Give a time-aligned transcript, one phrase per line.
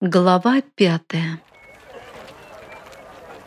[0.00, 1.42] Глава пятая.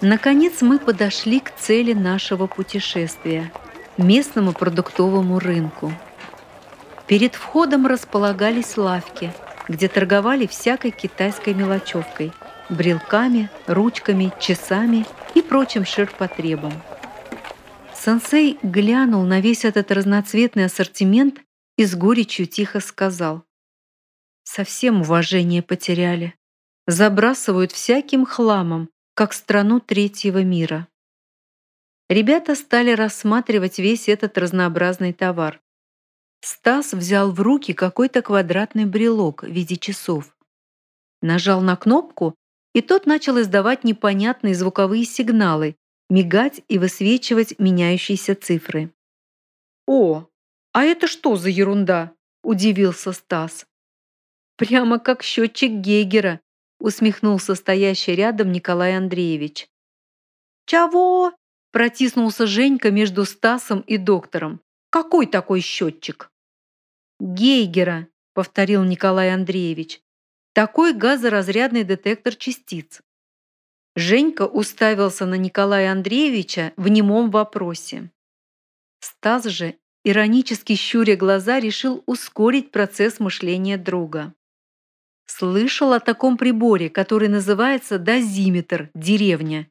[0.01, 3.53] Наконец мы подошли к цели нашего путешествия–
[3.97, 5.93] местному продуктовому рынку.
[7.07, 9.31] Перед входом располагались лавки,
[9.69, 12.33] где торговали всякой китайской мелочевкой–
[12.69, 16.73] брелками, ручками, часами и прочим ширпотребом.
[17.95, 21.39] Сенсей глянул на весь этот разноцветный ассортимент
[21.77, 23.45] и с горечью тихо сказал–
[24.43, 26.35] совсем уважение потеряли
[26.87, 30.87] забрасывают всяким хламом, как страну третьего мира.
[32.09, 35.61] Ребята стали рассматривать весь этот разнообразный товар.
[36.41, 40.35] Стас взял в руки какой-то квадратный брелок в виде часов.
[41.21, 42.35] Нажал на кнопку,
[42.73, 45.75] и тот начал издавать непонятные звуковые сигналы,
[46.09, 48.91] мигать и высвечивать меняющиеся цифры.
[49.87, 50.27] «О,
[50.73, 52.11] а это что за ерунда?»–
[52.43, 53.67] удивился Стас.
[54.57, 56.41] «Прямо как счетчик Гейгера»,
[56.81, 59.69] усмехнулся стоящий рядом Николай Андреевич.
[60.65, 61.33] «Чего?»–
[61.71, 64.61] протиснулся Женька между Стасом и доктором.
[64.89, 66.31] «Какой такой счетчик?»
[67.19, 70.01] «Гейгера»,– повторил Николай Андреевич.
[70.53, 73.01] «Такой газоразрядный детектор частиц».
[73.95, 78.11] Женька уставился на Николая Андреевича в немом вопросе.
[79.01, 84.33] Стас же, иронически щуря глаза, решил ускорить процесс мышления друга.
[85.25, 89.69] Слышал о таком приборе, который называется дозиметр, деревня.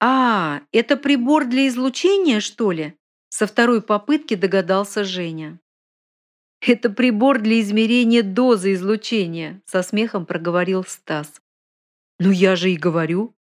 [0.00, 2.94] А, это прибор для излучения, что ли?
[3.28, 5.60] Со второй попытки догадался Женя.
[6.60, 11.40] Это прибор для измерения дозы излучения, со смехом проговорил Стас.
[12.18, 13.34] Ну я же и говорю.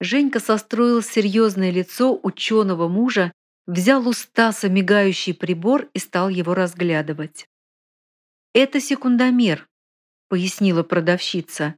[0.00, 3.32] Женька состроил серьезное лицо ученого мужа,
[3.66, 7.48] взял у Стаса мигающий прибор и стал его разглядывать.
[8.54, 9.68] Это секундомер,—
[10.28, 11.76] пояснила продавщица.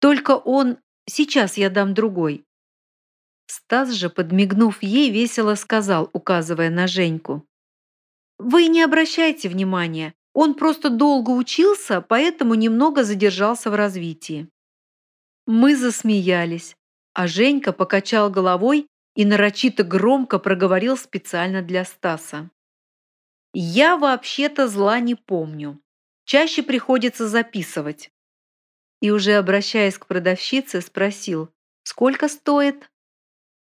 [0.00, 0.78] «Только он...
[1.06, 2.44] Сейчас я дам другой».
[3.46, 7.46] Стас же, подмигнув ей, весело сказал, указывая на Женьку.
[8.38, 10.14] «Вы не обращайте внимания.
[10.34, 14.48] Он просто долго учился, поэтому немного задержался в развитии».
[15.46, 16.76] Мы засмеялись,
[17.14, 18.86] а Женька покачал головой
[19.16, 22.50] и нарочито громко проговорил специально для Стаса.
[23.54, 25.80] «Я вообще-то зла не помню
[26.28, 28.10] чаще приходится записывать.
[29.00, 31.48] И уже обращаясь к продавщице, спросил,
[31.84, 32.90] сколько стоит?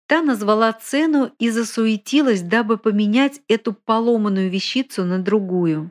[0.06, 5.90] Та назвала цену и засуетилась, дабы поменять эту поломанную вещицу на другую.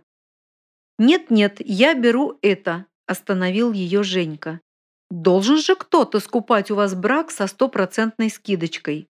[0.97, 4.61] «Нет-нет, я беру это»,– остановил ее Женька.
[5.09, 9.09] «Должен же кто-то скупать у вас брак со стопроцентной скидочкой».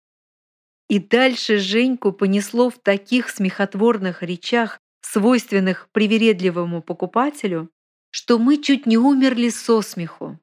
[0.90, 7.70] И дальше Женьку понесло в таких смехотворных речах свойственных привередливому покупателю,
[8.12, 10.40] что мы чуть не умерли со смеху.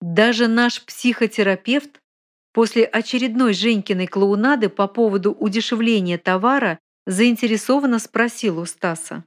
[0.00, 2.00] Даже наш психотерапевт
[2.52, 9.24] после очередной Женькиной клоунады по поводу удешевления товара заинтересованно спросил у Стаса.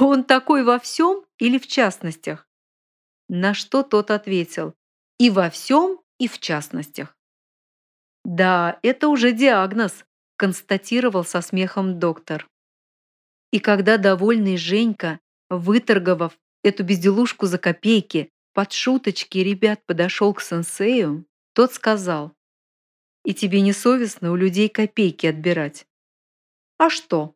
[0.00, 2.48] «Он такой во всем или в частностях?»
[3.28, 4.74] На что тот ответил
[5.18, 7.16] «И во всем, и в частностях».
[8.24, 10.04] «Да, это уже диагноз»,
[10.36, 12.48] констатировал со смехом доктор.
[13.52, 15.20] И когда довольный Женька,
[15.50, 16.32] выторговав
[16.64, 22.32] эту безделушку за копейки, под шуточки ребят подошел к сенсею, тот сказал,
[23.24, 25.86] «И тебе не совестно у людей копейки отбирать?»
[26.78, 27.34] «А что?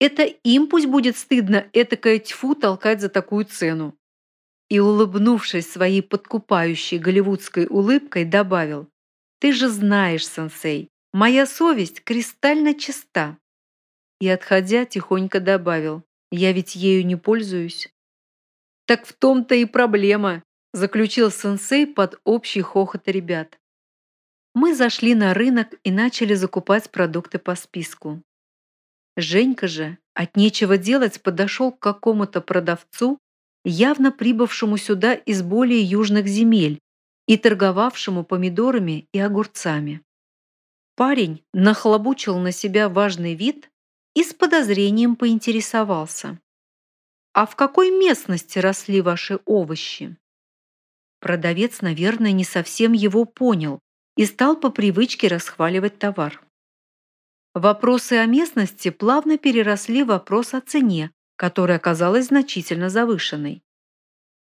[0.00, 3.96] Это им пусть будет стыдно этакое тьфу толкать за такую цену».
[4.68, 8.88] И, улыбнувшись своей подкупающей голливудской улыбкой, добавил,
[9.38, 13.38] «Ты же знаешь, сенсей, моя совесть кристально чиста
[14.22, 17.92] и, отходя, тихонько добавил, «Я ведь ею не пользуюсь».
[18.86, 23.58] «Так в том-то и проблема»,– заключил сенсей под общий хохот ребят.
[24.54, 28.22] Мы зашли на рынок и начали закупать продукты по списку.
[29.16, 33.18] Женька же, от нечего делать, подошел к какому-то продавцу,
[33.64, 36.78] явно прибывшему сюда из более южных земель
[37.26, 40.00] и торговавшему помидорами и огурцами.
[40.94, 43.68] Парень нахлобучил на себя важный вид
[44.14, 46.40] и с подозрением поинтересовался.
[47.32, 50.16] «А в какой местности росли ваши овощи?»
[51.20, 53.78] Продавец, наверное, не совсем его понял
[54.16, 56.42] и стал по привычке расхваливать товар.
[57.54, 63.62] Вопросы о местности плавно переросли в вопрос о цене, которая оказалась значительно завышенной.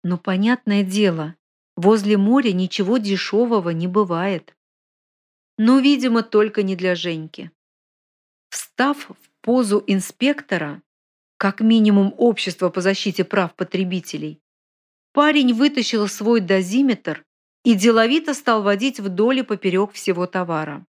[0.03, 1.35] Но понятное дело,
[1.75, 4.55] возле моря ничего дешевого не бывает.
[5.57, 7.51] Но, видимо, только не для Женьки.
[8.49, 10.81] Встав в позу инспектора,
[11.37, 14.39] как минимум общества по защите прав потребителей,
[15.13, 17.25] парень вытащил свой дозиметр
[17.63, 20.85] и деловито стал водить вдоль и поперек всего товара.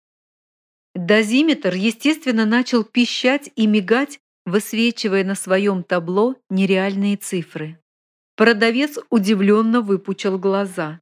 [0.95, 7.79] Дозиметр, естественно, начал пищать и мигать, высвечивая на своем табло нереальные цифры.
[8.35, 10.99] Продавец удивленно выпучил глаза.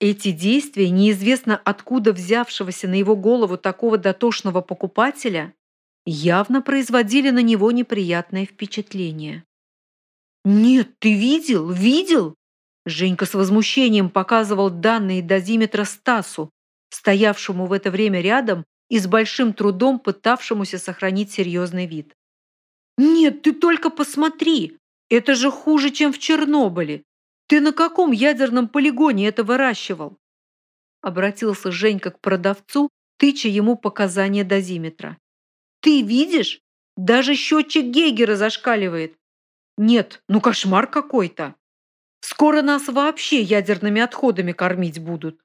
[0.00, 5.54] Эти действия неизвестно откуда взявшегося на его голову такого дотошного покупателя
[6.04, 9.44] явно производили на него неприятное впечатление.
[10.44, 11.70] «Нет, ты видел?
[11.70, 12.34] Видел?»
[12.84, 16.50] Женька с возмущением показывал данные дозиметра Стасу,
[16.90, 22.12] стоявшему в это время рядом и с большим трудом пытавшемуся сохранить серьезный вид.
[22.98, 24.78] «Нет, ты только посмотри!
[25.08, 27.04] Это же хуже, чем в Чернобыле!
[27.46, 30.18] Ты на каком ядерном полигоне это выращивал?»
[31.00, 35.18] Обратился Женька к продавцу, тыча ему показания дозиметра.
[35.82, 36.62] «Ты видишь?
[36.96, 39.18] Даже счетчик Гейгера зашкаливает.
[39.76, 41.54] Нет, ну кошмар какой-то.
[42.20, 45.38] Скоро нас вообще ядерными отходами кормить будут».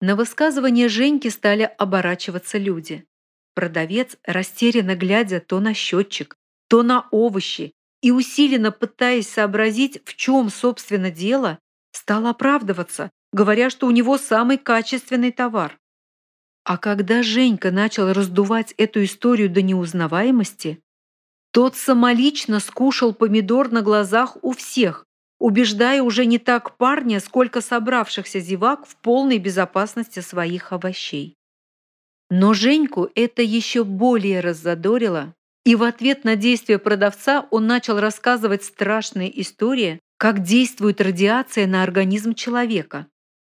[0.00, 3.06] На высказывание Женьки стали оборачиваться люди.
[3.54, 6.36] Продавец, растерянно глядя то на счетчик,
[6.68, 11.58] то на овощи, и усиленно пытаясь сообразить, в чем, собственно, дело,
[11.92, 15.78] стал оправдываться, говоря, что у него самый качественный товар.
[16.68, 20.82] А когда Женька начал раздувать эту историю до неузнаваемости,
[21.50, 25.06] тот самолично скушал помидор на глазах у всех,
[25.38, 31.36] убеждая уже не так парня, сколько собравшихся зевак в полной безопасности своих овощей.
[32.28, 35.34] Но Женьку это еще более раззадорило,
[35.64, 41.82] и в ответ на действия продавца он начал рассказывать страшные истории, как действует радиация на
[41.82, 43.06] организм человека,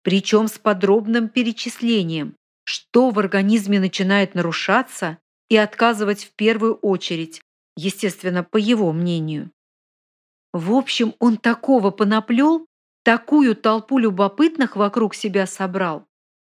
[0.04, 2.36] причем с подробным перечислением,
[2.70, 5.18] что в организме начинает нарушаться
[5.48, 7.42] и отказывать в первую очередь,
[7.76, 9.50] естественно, по его мнению.
[10.52, 12.66] В общем, он такого понаплел,
[13.02, 16.06] такую толпу любопытных вокруг себя собрал,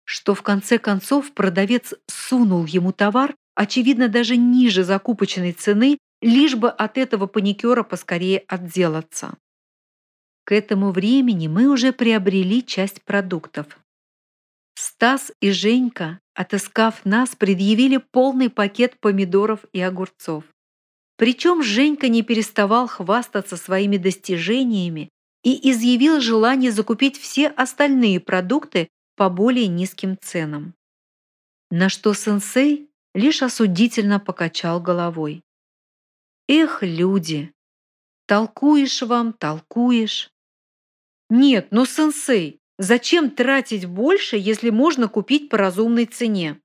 [0.05, 6.69] что в конце концов продавец сунул ему товар очевидно, даже ниже закупочной цены, лишь бы
[6.69, 9.37] от этого паникера поскорее отделаться.
[10.45, 13.79] К этому времени мы уже приобрели часть продуктов.
[14.97, 20.45] Стас и Женька, отыскав нас, предъявили полный пакет помидоров и огурцов.
[21.17, 25.09] Причем Женька не переставал хвастаться своими достижениями
[25.43, 28.87] и изъявил желание закупить все остальные продукты
[29.17, 30.73] по более низким ценам.
[31.69, 35.41] На что сенсей лишь осудительно покачал головой.
[36.47, 37.51] «Эх, люди!
[38.27, 40.31] Толкуешь вам, толкуешь!»
[41.29, 46.59] «Нет, ну, сенсей, зачем тратить больше, если можно купить по разумной цене?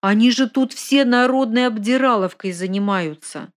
[0.00, 3.52] Они же тут все народной обдираловкой занимаются!»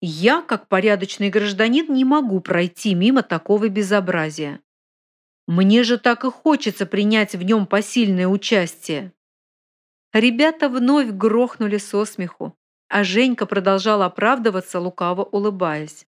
[0.00, 4.60] Я, как порядочный гражданин, не могу пройти мимо такого безобразия.
[5.48, 9.12] Мне же так и хочется принять в нем посильное участие.
[10.12, 12.56] Ребята вновь грохнули со смеху,
[12.88, 16.06] а Женька продолжал оправдываться, лукаво улыбаясь.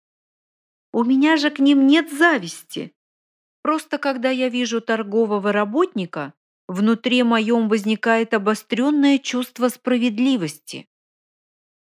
[0.91, 2.93] «У меня же к ним нет зависти.
[3.61, 6.33] Просто когда я вижу торгового работника,
[6.67, 10.87] внутри моем возникает обостренное чувство справедливости».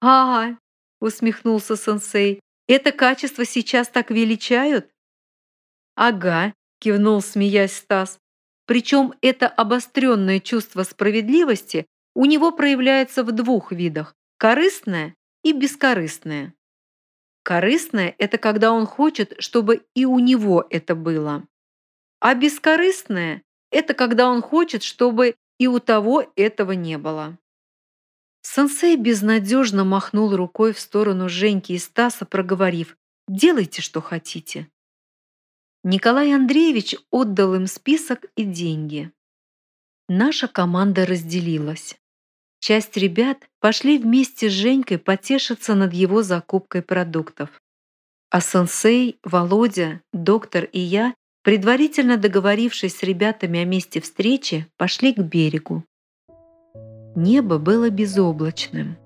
[0.01, 0.57] «Ага»,—
[1.01, 4.89] усмехнулся сенсей, «это качество сейчас так величают?»
[5.95, 8.21] «Ага»,— кивнул, смеясь Стас.
[8.65, 15.13] Причем это обостренное чувство справедливости у него проявляется в двух видах– корыстное
[15.43, 16.53] и бескорыстное.
[17.43, 21.45] Корыстное– это когда он хочет, чтобы и у него это было.
[22.21, 27.39] А бескорыстное– это когда он хочет, чтобы и у того этого не было.
[28.43, 32.95] Сансей безнадежно махнул рукой в сторону Женьки и Стаса, проговорив
[33.27, 34.69] «Делайте, что хотите».
[35.83, 39.11] Николай Андреевич отдал им список и деньги.
[40.07, 41.97] Наша команда разделилась.
[42.59, 47.49] Часть ребят пошли вместе с Женькой потешиться над его закупкой продуктов.
[48.29, 55.19] А сенсей, Володя, доктор и я, предварительно договорившись с ребятами о месте встречи, пошли к
[55.19, 55.83] берегу.
[57.15, 58.97] Небо было безоблачным.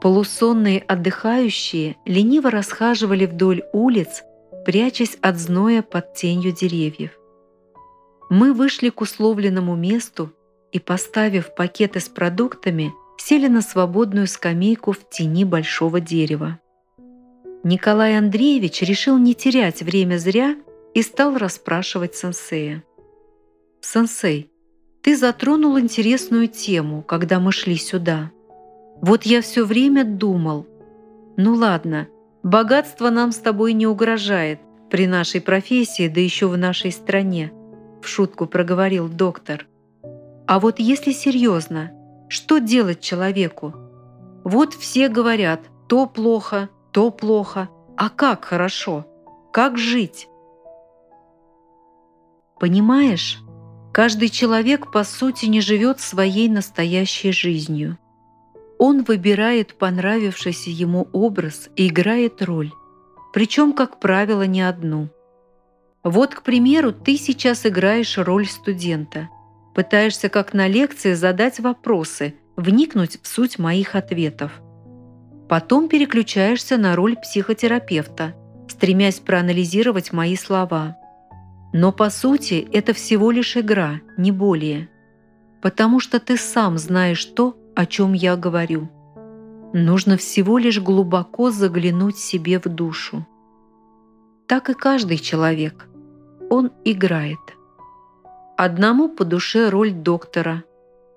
[0.00, 4.22] Полусонные отдыхающие лениво расхаживали вдоль улиц,
[4.64, 7.10] прячась от зноя под тенью деревьев.
[8.30, 10.32] Мы вышли к условленному месту
[10.72, 16.58] и, поставив пакеты с продуктами, сели на свободную скамейку в тени большого дерева.
[17.62, 20.56] Николай Андреевич решил не терять время зря
[20.94, 22.84] и стал расспрашивать сенсея.
[23.80, 24.50] «Сенсей,
[25.02, 28.30] ты затронул интересную тему, когда мы шли сюда.
[29.00, 30.66] Вот я все время думал,
[31.36, 32.08] ну ладно,
[32.42, 37.52] богатство нам с тобой не угрожает, при нашей профессии, да еще в нашей стране»,—
[38.02, 39.66] в шутку проговорил доктор.
[40.46, 41.92] «А вот если серьезно,
[42.28, 43.72] что делать человеку?
[44.44, 49.06] Вот все говорят, то плохо, то плохо, а как хорошо?
[49.52, 50.29] Как жить?»
[52.60, 53.38] Понимаешь,
[53.90, 57.98] каждый человек по сути не живет своей настоящей жизнью.
[58.78, 62.70] Он выбирает понравившийся ему образ и играет роль,
[63.32, 65.08] причем, как правило, не одну.
[66.04, 69.30] Вот, к примеру, ты сейчас играешь роль студента,
[69.74, 74.52] пытаешься как на лекции задать вопросы, вникнуть в суть моих ответов.
[75.48, 78.34] Потом переключаешься на роль психотерапевта,
[78.68, 80.99] стремясь проанализировать мои слова.
[81.72, 84.88] Но по сути это всего лишь игра, не более.
[85.62, 88.88] Потому что ты сам знаешь то, о чем я говорю.
[89.72, 93.26] Нужно всего лишь глубоко заглянуть себе в душу.
[94.48, 95.88] Так и каждый человек.
[96.50, 97.38] Он играет.
[98.56, 100.64] Одному по душе роль доктора,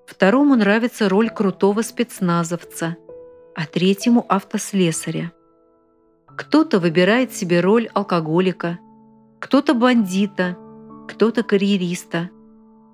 [0.06, 2.96] второму нравится роль крутого спецназовца,
[3.56, 5.32] а третьему– автослесаря.
[6.36, 8.78] Кто-то выбирает себе роль алкоголика,
[9.44, 10.56] кто-то бандита,
[11.06, 12.30] кто-то карьериста,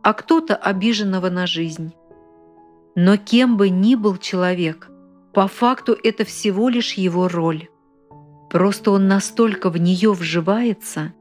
[0.02, 1.92] а кто-то обиженного на жизнь.
[2.96, 4.90] Но кем бы ни был человек,
[5.32, 7.68] по факту это всего лишь его роль.
[8.50, 11.14] Просто он настолько в нее вживается,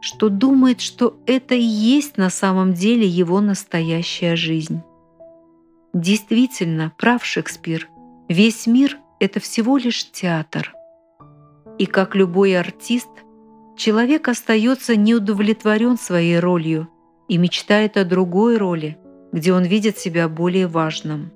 [0.00, 4.82] что думает, что это и есть на самом деле его настоящая жизнь.
[5.94, 7.88] Действительно, прав Шекспир,
[8.28, 10.74] весь мир– это всего лишь театр.
[11.78, 13.10] И как любой артист,
[13.76, 16.88] человек остается неудовлетворен своей ролью
[17.28, 18.98] и мечтает о другой роли,
[19.32, 21.32] где он видит себя более важным.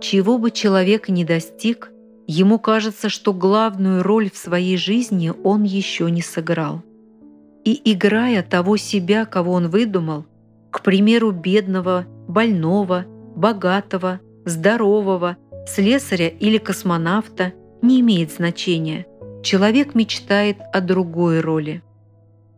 [0.00, 1.92] Чего бы человек ни достиг,
[2.26, 6.82] ему кажется, что главную роль в своей жизни он еще не сыграл.
[7.64, 10.26] И играя того себя, кого он выдумал,
[10.70, 13.04] к примеру, бедного, больного,
[13.36, 15.36] богатого, здорового,
[15.66, 19.06] слесаря или космонавта, не имеет значения.
[19.42, 21.82] Человек мечтает о другой роли.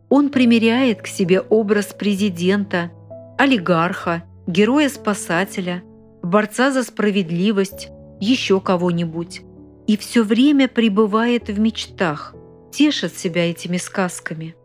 [0.09, 2.91] Он примеряет к себе образ президента,
[3.37, 5.83] олигарха, героя-спасателя,
[6.21, 7.89] борца за справедливость,
[8.19, 9.41] еще кого-нибудь.
[9.87, 12.35] И все время пребывает в мечтах,
[12.71, 14.55] тешит себя этими сказками.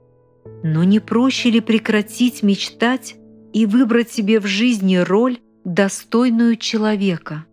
[0.62, 3.16] Но не проще ли прекратить мечтать
[3.52, 7.46] и выбрать себе в жизни роль, достойную человека?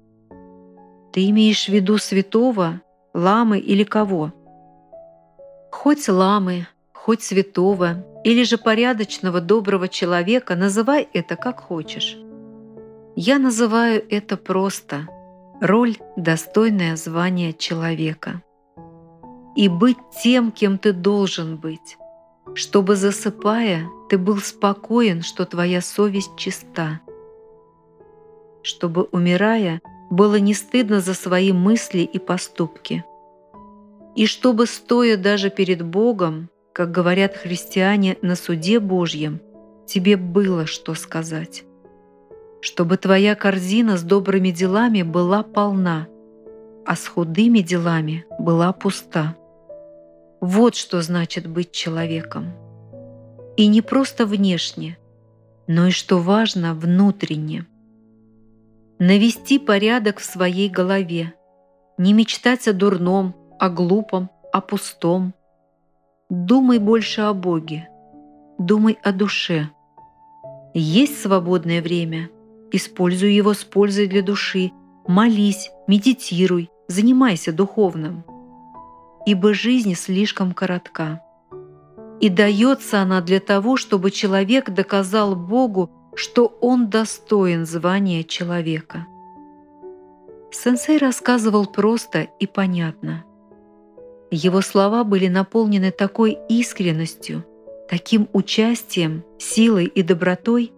[1.14, 2.82] Ты имеешь в виду святого,
[3.14, 4.34] ламы или кого?
[5.72, 12.18] Хоть ламы, хоть святого, или же порядочного, доброго человека, называй это как хочешь.
[13.16, 15.08] Я называю это просто
[15.62, 18.42] роль, достойная звания человека.
[19.56, 21.98] И быть тем, кем ты должен быть,
[22.54, 27.00] чтобы, засыпая, ты был спокоен, что твоя совесть чиста,
[28.62, 33.04] чтобы, умирая, было не стыдно за свои мысли и поступки,
[34.18, 39.40] и чтобы, стоя даже перед Богом, как говорят христиане на суде Божьем,
[39.86, 41.64] тебе было что сказать.
[42.60, 46.08] Чтобы твоя корзина с добрыми делами была полна,
[46.84, 49.38] а с худыми делами была пуста.
[50.42, 52.54] Вот что значит быть человеком.
[53.56, 54.98] И не просто внешне,
[55.68, 57.68] но и, что важно, внутренне.
[58.98, 61.36] Навести порядок в своей голове,
[62.00, 65.34] не мечтать о дурном, о глупом, о пустом,
[66.30, 67.88] Думай больше о Боге.
[68.58, 69.70] Думай о душе.
[70.74, 72.30] Есть свободное время.
[72.70, 74.74] Используй его с пользой для души.
[75.08, 78.26] Молись, медитируй, занимайся духовным.
[79.26, 81.22] Ибо жизнь слишком коротка.
[82.20, 89.08] И дается она для того, чтобы человек доказал Богу, что он достоин звания человека.
[90.52, 93.24] Сенсей рассказывал просто и понятно.
[94.30, 97.46] Его слова были наполнены такой искренностью,
[97.90, 100.74] таким участием, силой и добротой,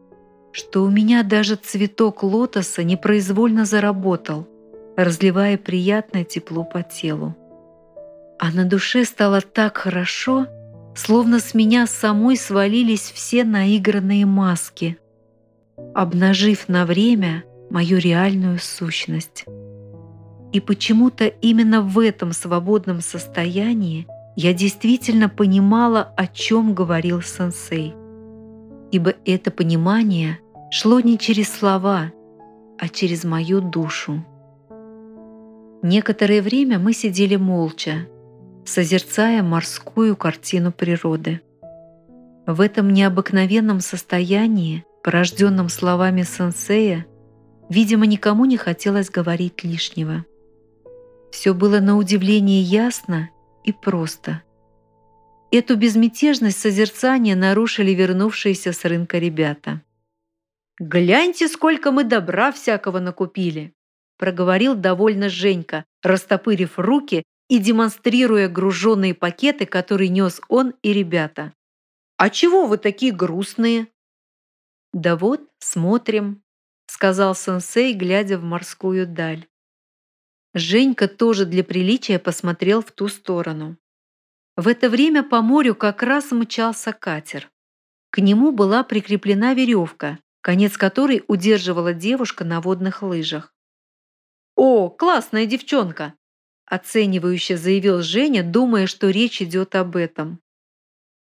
[0.52, 4.48] что у меня даже цветок лотоса непроизвольно заработал,
[4.96, 7.36] разливая приятное тепло по телу.
[8.40, 10.48] А на душе стало так хорошо,
[10.96, 14.98] словно с меня самой свалились все наигранные маски,
[15.96, 19.46] обнажив на время мою реальную сущность.
[20.52, 27.94] И почему-то именно в этом свободном состоянии я действительно понимала, о чем говорил сенсей.
[28.92, 30.40] Ибо это понимание
[30.72, 32.12] шло не через слова,
[32.80, 34.26] а через мою душу.
[35.82, 38.08] Некоторое время мы сидели молча.
[38.66, 41.42] созерцая морскую картину природы.
[42.46, 47.06] В этом необыкновенном состоянии, порожденном словами сенсея,
[47.70, 50.24] видимо, никому не хотелось говорить лишнего.
[51.32, 53.30] Все было на удивление ясно
[53.64, 54.44] и просто.
[55.52, 59.82] Эту безмятежность созерцания нарушили вернувшиеся с рынка ребята.
[60.80, 63.74] «Гляньте, сколько мы добра всякого накупили!»
[64.20, 71.54] проговорил довольно Женька, растопырив руки и демонстрируя груженные пакеты, которые нес он и ребята.
[72.18, 73.88] «А чего вы такие грустные?»
[74.94, 76.44] «Да вот, смотрим»,—
[76.88, 79.48] сказал сенсей, глядя в морскую даль.
[80.54, 83.78] Женька тоже для приличия посмотрел в ту сторону.
[84.56, 87.52] В это время по морю как раз мчался катер.
[88.10, 93.54] К нему была прикреплена веревка, конец которой удерживала девушка на водных лыжах.
[94.56, 96.16] «О, классная девчонка!»
[96.70, 100.40] оценивающе заявил Женя, думая, что речь идет об этом.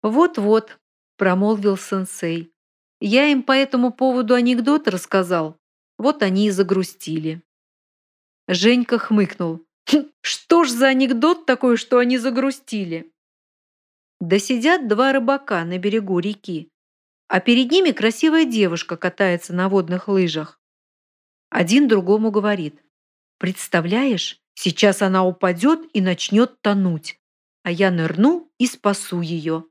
[0.01, 0.79] «Вот-вот»,–
[1.17, 2.53] промолвил сенсей.
[3.01, 5.57] «Я им по этому поводу анекдот рассказал.
[5.97, 7.41] Вот они и загрустили».
[8.47, 9.65] Женька хмыкнул.
[9.87, 13.11] «Хм, «Что ж за анекдот такой, что они загрустили?»
[14.19, 16.69] Да сидят два рыбака на берегу реки,
[17.27, 20.59] а перед ними красивая девушка катается на водных лыжах.
[21.49, 22.81] Один другому говорит.
[23.37, 27.19] «Представляешь, сейчас она упадет и начнет тонуть,
[27.63, 29.65] а я нырну и спасу ее.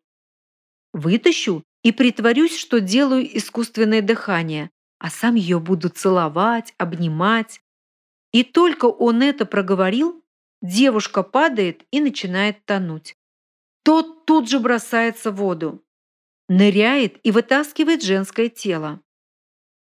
[0.92, 7.60] Вытащу и притворюсь, что делаю искусственное дыхание, а сам ее буду целовать, обнимать.
[8.34, 10.24] И только он это проговорил,
[10.60, 13.16] девушка падает и начинает тонуть.
[13.84, 15.84] Тот тут же бросается в воду,
[16.48, 19.00] ныряет и вытаскивает женское тело.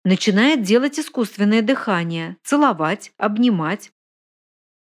[0.04, 3.92] Начинает делать искусственное дыхание, целовать, обнимать.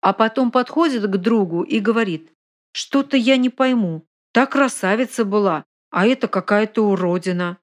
[0.01, 2.33] А потом подходит к другу и говорит,
[2.73, 7.59] что-то я не пойму, та красавица была, а это какая-то уродина.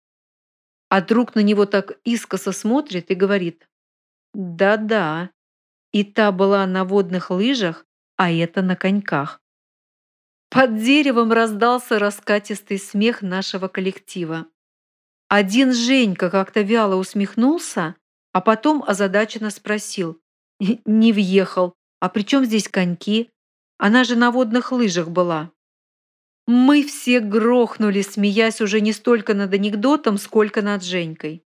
[0.88, 3.68] А друг на него так искоса смотрит и говорит,
[4.32, 5.30] да-да,
[5.92, 9.40] и та была на водных лыжах, а это на коньках.
[10.50, 14.46] Под деревом раздался раскатистый смех нашего коллектива.
[15.28, 17.94] Один Женька как-то вяло усмехнулся,
[18.32, 20.20] а потом озадаченно спросил.
[20.58, 21.74] «Не въехал.
[22.00, 23.30] А при чем здесь коньки?
[23.78, 25.52] Она же на водных лыжах была».
[26.46, 31.44] Мы все грохнули, смеясь уже не столько над анекдотом, сколько над Женькой.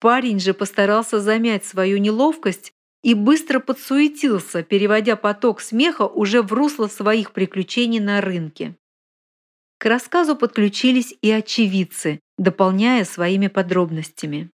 [0.00, 6.86] Парень же постарался замять свою неловкость и быстро подсуетился, переводя поток смеха уже в русло
[6.86, 8.76] своих приключений на рынке.
[9.78, 14.50] К рассказу подключились и очевидцы, дополняя своими подробностями.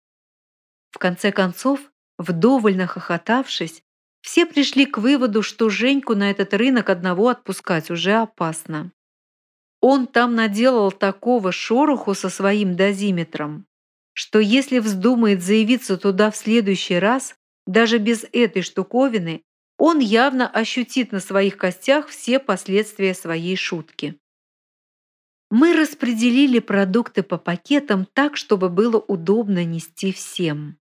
[0.91, 1.79] В конце концов,
[2.17, 3.81] вдоволь нахохотавшись,
[4.21, 8.91] все пришли к выводу, что Женьку на этот рынок одного отпускать уже опасно.
[9.81, 13.65] Он там наделал такого шороху со своим дозиметром,
[14.13, 19.43] что если вздумает заявиться туда в следующий раз, даже без этой штуковины
[19.77, 24.19] он явно ощутит на своих костях все последствия своей шутки.
[25.49, 30.77] Мы распределили продукты по пакетам так, чтобы было удобно нести всем.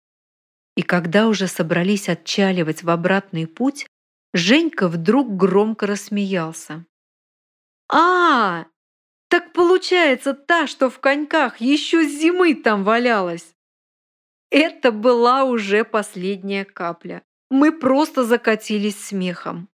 [0.77, 3.87] И когда уже собрались отчаливать в обратный путь,
[4.33, 6.87] Женька вдруг громко рассмеялся.
[7.91, 8.65] «А,
[9.29, 13.55] так получается та, что в коньках еще с зимы там валялась!»
[14.55, 17.23] Это была уже последняя капля.
[17.51, 19.71] Мы просто закатились смехом.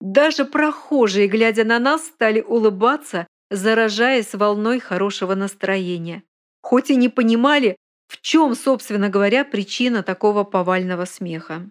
[0.00, 6.22] Даже прохожие, глядя на нас, стали улыбаться, заражаясь волной хорошего настроения.
[6.62, 11.68] Хоть и не понимали, в чем, собственно говоря, причина такого повального смеха.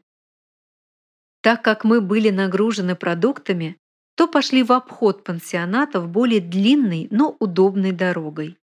[1.42, 3.78] Так как мы были нагружены продуктами,
[4.16, 8.58] то пошли в обход пансионатов более длинной, но удобной дорогой.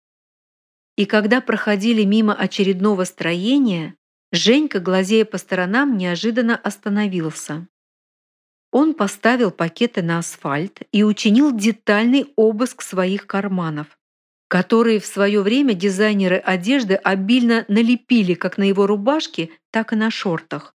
[1.00, 3.96] И когда проходили мимо очередного строения,
[4.34, 7.70] Женька, глазея по сторонам, неожиданно остановился.
[8.74, 13.98] Он поставил пакеты на асфальт и учинил детальный обыск своих карманов,
[14.50, 20.12] которые в свое время дизайнеры одежды обильно налепили как на его рубашке, так и на
[20.12, 20.76] шортах.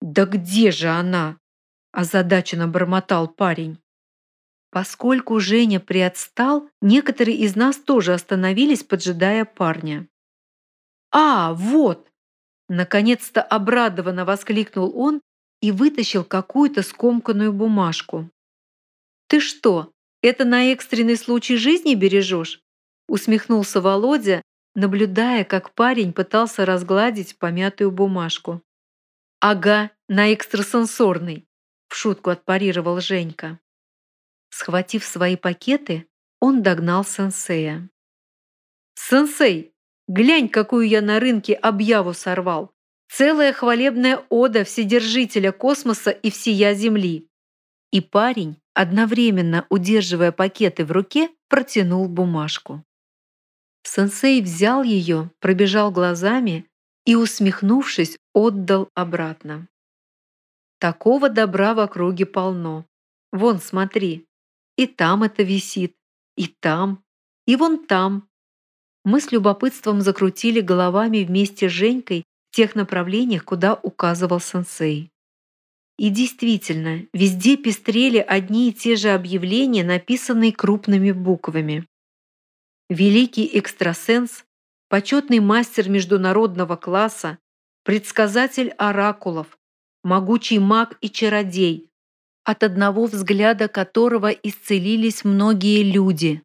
[0.00, 1.38] «Да где же она?»–
[1.92, 3.80] озадаченно бормотал парень.
[4.74, 10.08] Поскольку Женя приотстал, некоторые из нас тоже остановились, поджидая парня.
[11.12, 12.10] «А, вот!»
[12.68, 15.20] Наконец-то обрадованно воскликнул он
[15.60, 18.28] и вытащил какую-то скомканную бумажку.
[19.28, 22.60] «Ты что, это на экстренный случай жизни бережешь?»
[23.06, 24.42] усмехнулся Володя,
[24.74, 28.60] наблюдая, как парень пытался разгладить помятую бумажку.
[29.38, 31.46] «Ага, на экстрасенсорный»,–
[31.88, 33.60] в шутку отпарировал Женька.
[34.56, 36.06] Схватив свои пакеты,
[36.38, 37.90] он догнал сенсея.
[38.94, 39.74] «Сенсей,
[40.06, 42.70] глянь, какую я на рынке объяву сорвал!
[43.10, 47.28] Целая хвалебная ода Вседержителя космоса и всея Земли!»
[47.90, 52.84] И парень, одновременно удерживая пакеты в руке, протянул бумажку.
[53.82, 56.64] Сенсей взял ее, пробежал глазами
[57.04, 59.66] и, усмехнувшись, отдал обратно.
[60.78, 62.86] Такого добра в округе полно.
[63.32, 64.28] Вон, смотри,
[64.76, 65.96] и там это висит,
[66.36, 67.04] и там,
[67.46, 68.28] и вон там.
[69.04, 75.10] Мы с любопытством закрутили головами вместе с Женькой в тех направлениях, куда указывал сенсей.
[75.96, 81.86] И действительно, везде пестрели одни и те же объявления, написанные крупными буквами.
[82.88, 84.44] Великий экстрасенс,
[84.88, 87.38] почетный мастер международного класса,
[87.84, 89.58] предсказатель оракулов,
[90.02, 91.90] могучий маг и чародей,
[92.44, 96.42] от одного взгляда которого исцелились многие люди.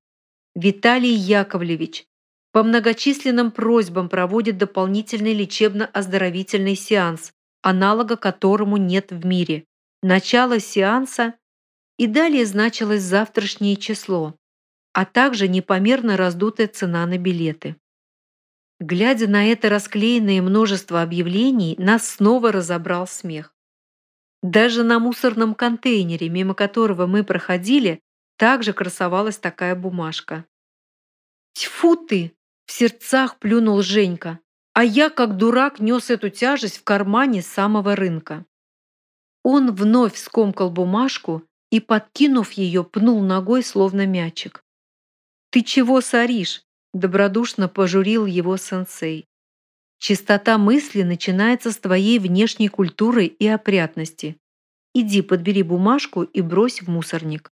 [0.56, 2.06] Виталий Яковлевич
[2.52, 7.32] по многочисленным просьбам проводит дополнительный лечебно-оздоровительный сеанс,
[7.62, 9.66] аналога которому нет в мире.
[10.02, 11.36] Начало сеанса
[11.98, 14.36] и далее значилось завтрашнее число,
[14.94, 17.76] а также непомерно раздутая цена на билеты.
[18.80, 23.54] Глядя на это расклеенное множество объявлений, нас снова разобрал смех.
[24.42, 28.02] Даже на мусорном контейнере, мимо которого мы проходили,
[28.38, 30.46] также красовалась такая бумажка.
[31.54, 32.34] «Тьфу ты!»–
[32.66, 34.40] в сердцах плюнул Женька,
[34.74, 38.46] а я, как дурак, нес эту тяжесть в кармане самого рынка.
[39.44, 44.64] Он вновь скомкал бумажку и, подкинув ее, пнул ногой, словно мячик.
[45.52, 49.29] «Ты чего соришь?»– добродушно пожурил его сенсей.
[50.00, 54.38] Чистота мысли начинается с твоей внешней культуры и опрятности.
[54.94, 57.52] Иди подбери бумажку и брось в мусорник.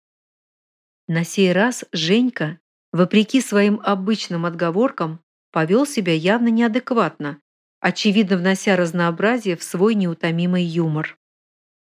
[1.06, 2.58] На сей раз Женька,
[2.90, 5.20] вопреки своим обычным отговоркам,
[5.52, 7.38] повел себя явно неадекватно,
[7.80, 11.18] очевидно внося разнообразие в свой неутомимый юмор.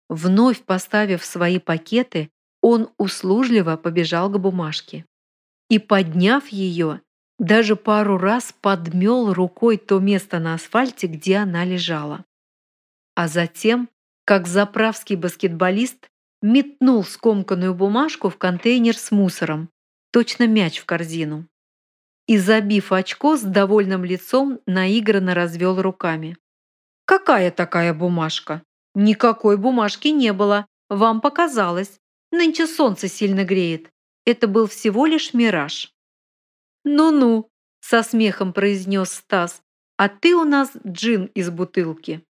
[0.09, 2.29] Вновь поставив свои пакеты,
[2.61, 5.05] он услужливо побежал к бумажке.
[5.69, 7.01] И, подняв ее,
[7.39, 12.25] даже пару раз подмел рукой то место на асфальте, где она лежала.
[13.15, 13.89] А затем,
[14.25, 16.09] как заправский баскетболист,
[16.41, 19.69] метнул скомканную бумажку в контейнер с мусором,
[20.11, 21.47] точно мяч в корзину.
[22.27, 26.37] И, забив очко, с довольным лицом наигранно развел руками.
[27.05, 28.63] «Какая такая бумажка?
[28.93, 30.65] Никакой бумажки не было.
[30.89, 31.99] Вам показалось.
[32.31, 33.89] Нынче солнце сильно греет.
[34.25, 35.91] Это был всего лишь мираж».
[36.83, 39.61] «Ну-ну»,– со смехом произнес Стас,
[39.97, 42.23] «а ты у нас джин из бутылки».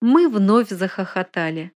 [0.00, 1.72] Мы вновь захохотали.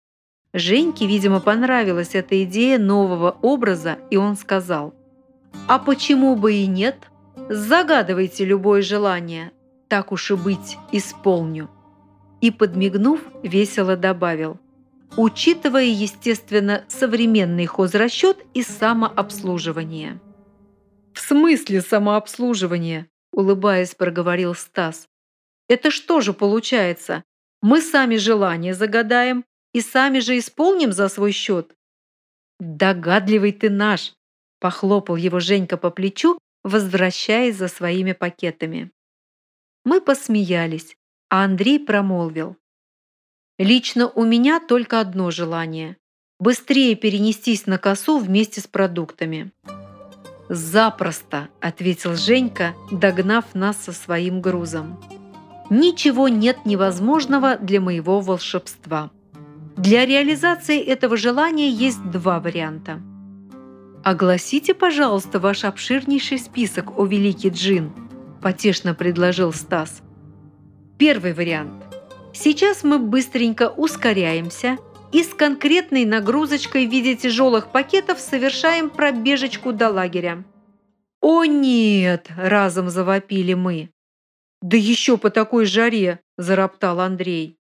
[0.55, 4.94] Женьке, видимо, понравилась эта идея нового образа, и он сказал,
[5.66, 7.11] «А почему бы и нет?
[7.48, 9.52] Загадывайте любое желание,
[9.88, 11.70] так уж и быть, исполню».
[12.40, 14.59] И, подмигнув, весело добавил,
[15.16, 20.20] учитывая, естественно, современный хозрасчет и самообслуживание.
[21.14, 25.09] «В смысле самообслуживание?»– улыбаясь, проговорил Стас.
[25.68, 27.25] «Это что же получается?
[27.61, 31.75] Мы сами желания загадаем и сами же исполним за свой счет?»
[32.59, 34.14] «Догадливый ты наш!»–
[34.61, 38.90] похлопал его Женька по плечу, возвращаясь за своими пакетами.
[39.85, 40.96] Мы посмеялись,
[41.29, 42.57] а Андрей промолвил.
[43.59, 45.96] «Лично у меня только одно желание–
[46.40, 49.53] быстрее перенестись на косу вместе с продуктами».
[50.48, 54.98] «Запросто»,– ответил Женька, догнав нас со своим грузом.
[55.70, 59.11] «Ничего нет невозможного для моего волшебства.
[59.76, 63.00] Для реализации этого желания есть два варианта.
[64.05, 67.92] Огласите, пожалуйста, ваш обширнейший список, о великий джин»,–
[68.42, 70.02] потешно предложил Стас.
[70.98, 71.85] Первый вариант.
[72.33, 74.76] Сейчас мы быстренько ускоряемся–
[75.12, 80.44] и с конкретной нагрузочкой в виде тяжелых пакетов совершаем пробежечку до лагеря.
[81.20, 83.90] «О нет!»– разом завопили мы.
[84.62, 87.59] «Да еще по такой жаре!»– зароптал Андрей.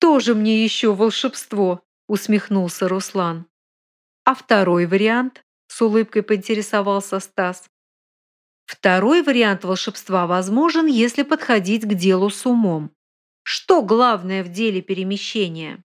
[0.00, 3.46] «Тоже мне еще волшебство!»– усмехнулся Руслан.
[4.24, 7.68] «А второй вариант?»– с улыбкой поинтересовался Стас.
[8.68, 12.90] Второй вариант волшебства возможен, если подходить к делу с умом.
[13.42, 15.82] Что главное в деле перемещения?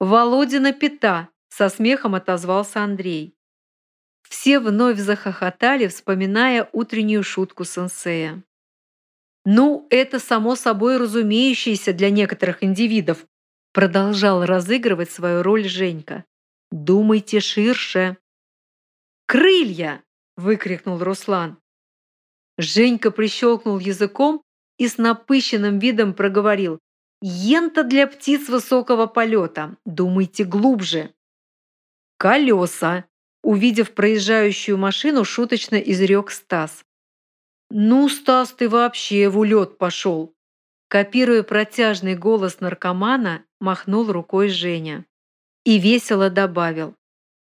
[0.00, 3.36] «Володина пята!»– со смехом отозвался Андрей.
[4.28, 8.42] Все вновь захохотали, вспоминая утреннюю шутку сенсея.
[9.44, 13.26] «Ну, это само собой разумеющееся для некоторых индивидов»,
[13.72, 16.24] продолжал разыгрывать свою роль Женька.
[16.70, 18.16] «Думайте ширше.
[19.30, 20.02] «Крылья!»–
[20.36, 21.58] выкрикнул Руслан.
[22.58, 24.42] Женька прищелкнул языком
[24.76, 26.80] и с напыщенным видом проговорил.
[27.22, 29.76] «Ента для птиц высокого полета.
[29.84, 31.14] Думайте глубже».
[32.16, 33.04] «Колеса!»–
[33.42, 36.84] увидев проезжающую машину, шуточно изрек Стас.
[37.70, 40.34] «Ну, Стас, ты вообще в улет пошел!»
[40.88, 45.06] Копируя протяжный голос наркомана, махнул рукой Женя.
[45.64, 46.96] И весело добавил.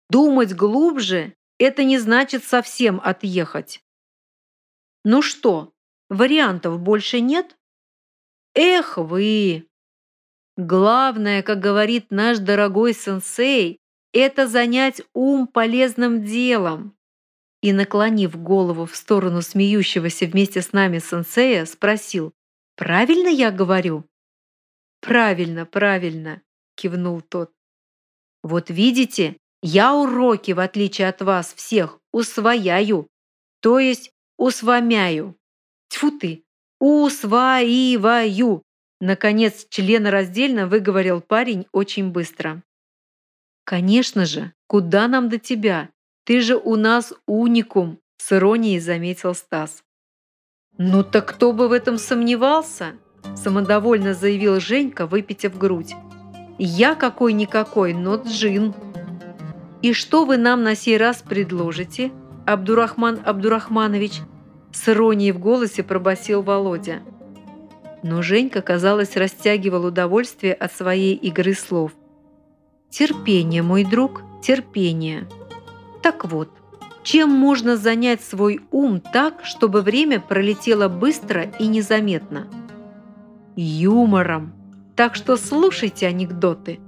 [0.09, 3.85] «Думать глубже– это не значит совсем отъехать».
[5.05, 5.73] «Ну что,
[6.09, 7.57] вариантов больше нет?»
[8.55, 9.67] «Эх вы!»
[10.57, 13.79] Главное, как говорит наш дорогой сенсей,
[14.13, 16.97] это занять ум полезным делом.
[17.63, 22.33] И, наклонив голову в сторону смеющегося вместе с нами сенсея, спросил,
[22.77, 24.05] «Правильно я говорю?»
[25.01, 26.43] «Правильно, правильно»,—
[26.75, 27.53] кивнул тот.
[28.43, 33.07] «Вот видите, я уроки, в отличие от вас всех, усвояю,
[33.61, 35.37] то есть усвомяю.
[35.89, 36.45] Тьфу ты,
[36.81, 38.63] усваиваю!»
[39.01, 42.63] Наконец, членораздельно выговорил парень очень быстро.
[43.65, 45.91] «Конечно же, куда нам до тебя?
[46.25, 49.83] Ты же у нас уникум», с иронией заметил Стас.
[50.77, 52.97] «Ну так кто бы в этом сомневался?»
[53.37, 55.95] Самодовольно заявил Женька, выпитив грудь.
[56.59, 58.75] «Я какой-никакой, но джин».
[59.83, 62.13] «И что вы нам на сей раз предложите,
[62.47, 64.21] Абдурахман Абдурахманович?»
[64.73, 67.01] С иронией в голосе пробасил Володя.
[68.03, 71.93] Но Женька, казалось, растягивал удовольствие от своей игры слов.
[72.89, 75.29] «Терпение, мой друг, терпение.
[76.03, 76.51] Так вот,
[77.03, 82.47] чем можно занять свой ум так, чтобы время пролетело быстро и незаметно?
[83.57, 84.53] Юмором.
[84.97, 86.79] Так что слушайте анекдоты.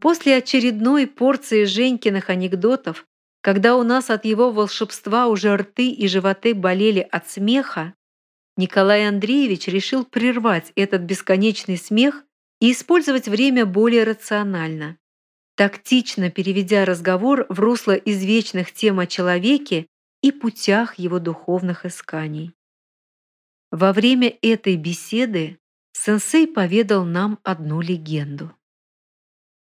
[0.00, 3.06] После очередной порции Женькиных анекдотов,
[3.48, 7.94] когда у нас от его волшебства уже рты и животы болели от смеха,
[8.58, 12.24] Николай Андреевич решил прервать этот бесконечный смех
[12.60, 14.98] и использовать время более рационально
[15.56, 19.86] тактично переведя разговор в русло извечных тем о человеке
[20.22, 22.54] и путях его духовных исканий.
[23.70, 25.58] Во время этой беседы
[25.92, 28.52] сенсей поведал нам одну легенду.